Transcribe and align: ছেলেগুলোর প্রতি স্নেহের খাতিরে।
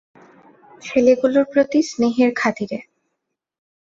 ছেলেগুলোর 0.81 1.45
প্রতি 1.51 1.79
স্নেহের 1.83 2.31
খাতিরে। 2.35 2.79